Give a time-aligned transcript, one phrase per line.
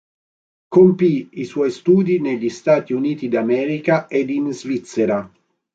[0.67, 5.31] Compì i suoi studi negli Stati Uniti d'America ed in Svizzera.